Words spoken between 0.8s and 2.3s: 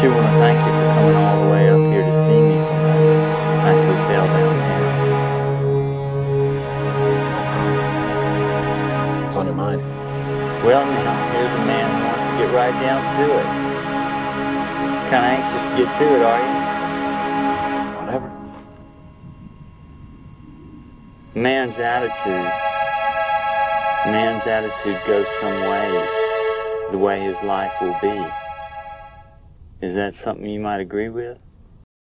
coming all the way up here to